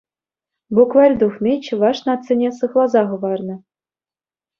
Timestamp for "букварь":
0.75-1.15